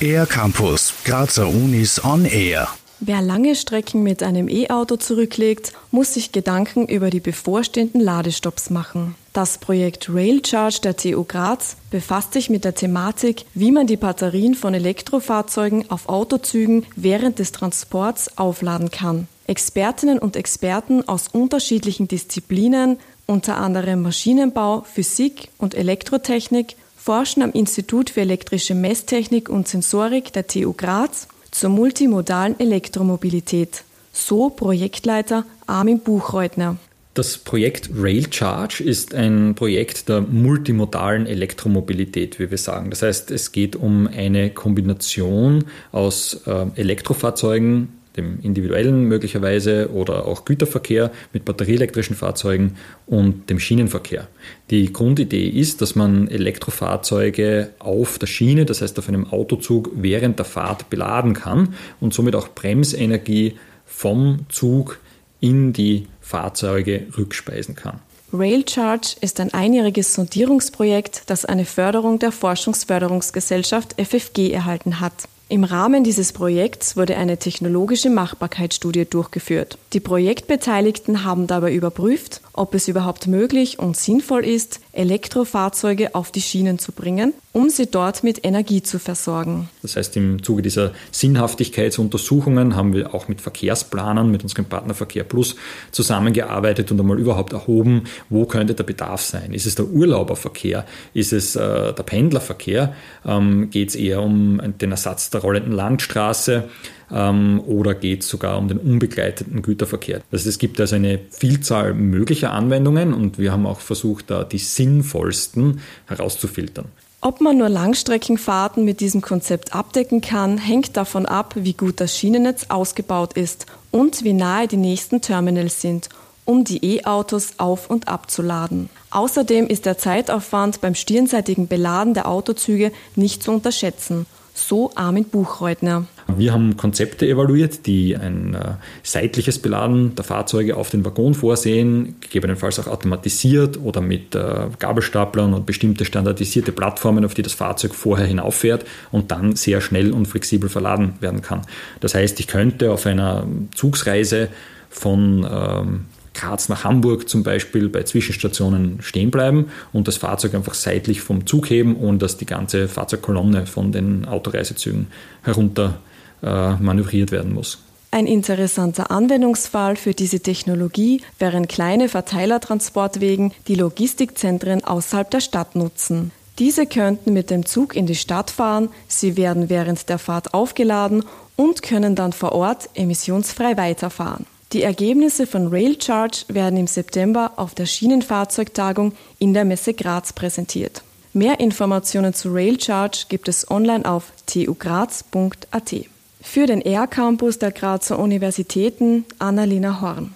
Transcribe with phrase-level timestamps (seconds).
[0.00, 2.68] Air Campus, Grazer Unis on Air.
[3.00, 9.14] Wer lange Strecken mit einem E-Auto zurücklegt, muss sich Gedanken über die bevorstehenden Ladestopps machen.
[9.32, 14.54] Das Projekt Railcharge der TU Graz befasst sich mit der Thematik, wie man die Batterien
[14.54, 19.28] von Elektrofahrzeugen auf Autozügen während des Transports aufladen kann.
[19.48, 28.10] Expertinnen und Experten aus unterschiedlichen Disziplinen, unter anderem Maschinenbau, Physik und Elektrotechnik, forschen am Institut
[28.10, 33.84] für elektrische Messtechnik und Sensorik der TU Graz zur multimodalen Elektromobilität.
[34.12, 36.76] So Projektleiter Armin Buchreutner.
[37.14, 42.90] Das Projekt Rail Charge ist ein Projekt der multimodalen Elektromobilität, wie wir sagen.
[42.90, 50.44] Das heißt, es geht um eine Kombination aus äh, Elektrofahrzeugen, dem individuellen möglicherweise oder auch
[50.44, 52.76] Güterverkehr mit batterieelektrischen Fahrzeugen
[53.06, 54.28] und dem Schienenverkehr.
[54.70, 60.38] Die Grundidee ist, dass man Elektrofahrzeuge auf der Schiene, das heißt auf einem Autozug während
[60.38, 64.98] der Fahrt beladen kann und somit auch Bremsenergie vom Zug
[65.40, 68.00] in die Fahrzeuge rückspeisen kann.
[68.32, 75.28] Railcharge ist ein einjähriges Sondierungsprojekt, das eine Förderung der Forschungsförderungsgesellschaft FFG erhalten hat.
[75.50, 79.78] Im Rahmen dieses Projekts wurde eine technologische Machbarkeitsstudie durchgeführt.
[79.94, 86.40] Die Projektbeteiligten haben dabei überprüft, ob es überhaupt möglich und sinnvoll ist, Elektrofahrzeuge auf die
[86.40, 89.68] Schienen zu bringen, um sie dort mit Energie zu versorgen.
[89.82, 95.24] Das heißt, im Zuge dieser Sinnhaftigkeitsuntersuchungen haben wir auch mit Verkehrsplanern, mit unserem Partner Verkehr
[95.24, 95.54] Plus
[95.92, 99.52] zusammengearbeitet und einmal überhaupt erhoben, wo könnte der Bedarf sein.
[99.54, 100.84] Ist es der Urlauberverkehr?
[101.14, 102.94] Ist es äh, der Pendlerverkehr?
[103.24, 106.68] Ähm, Geht es eher um den Ersatz der rollenden Landstraße?
[107.10, 110.20] ähm, oder geht es sogar um den unbegleiteten Güterverkehr.
[110.30, 114.58] Also es gibt also eine Vielzahl möglicher Anwendungen und wir haben auch versucht, da die
[114.58, 116.86] sinnvollsten herauszufiltern.
[117.20, 122.16] Ob man nur Langstreckenfahrten mit diesem Konzept abdecken kann, hängt davon ab, wie gut das
[122.16, 126.08] Schienennetz ausgebaut ist und wie nahe die nächsten Terminals sind,
[126.44, 128.88] um die E-Autos auf und abzuladen.
[129.10, 134.26] Außerdem ist der Zeitaufwand beim stirnseitigen Beladen der Autozüge nicht zu unterschätzen.
[134.54, 136.06] So Armin Buchreutner.
[136.38, 142.16] Wir haben Konzepte evaluiert, die ein äh, seitliches Beladen der Fahrzeuge auf den Waggon vorsehen,
[142.20, 147.94] gegebenenfalls auch automatisiert oder mit äh, Gabelstaplern und bestimmte standardisierte Plattformen, auf die das Fahrzeug
[147.94, 151.62] vorher hinauffährt und dann sehr schnell und flexibel verladen werden kann.
[152.00, 154.48] Das heißt, ich könnte auf einer Zugsreise
[154.90, 156.04] von ähm,
[156.38, 161.46] Graz nach Hamburg zum Beispiel bei Zwischenstationen stehen bleiben und das Fahrzeug einfach seitlich vom
[161.46, 165.08] Zug heben, ohne dass die ganze Fahrzeugkolonne von den Autoreisezügen
[165.42, 165.98] herunter
[166.42, 167.78] manövriert werden muss.
[168.10, 176.32] Ein interessanter Anwendungsfall für diese Technologie wären kleine Verteilertransportwegen, die Logistikzentren außerhalb der Stadt nutzen.
[176.58, 181.22] Diese könnten mit dem Zug in die Stadt fahren, sie werden während der Fahrt aufgeladen
[181.54, 184.46] und können dann vor Ort emissionsfrei weiterfahren.
[184.72, 191.02] Die Ergebnisse von Railcharge werden im September auf der Schienenfahrzeugtagung in der Messe Graz präsentiert.
[191.32, 195.94] Mehr Informationen zu Railcharge gibt es online auf tugraz.at.
[196.40, 200.34] Für den ER-Campus der Grazer Universitäten Annalena Horn.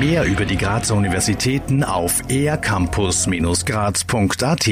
[0.00, 4.66] Mehr über die Grazer Universitäten auf ercampus-graz.at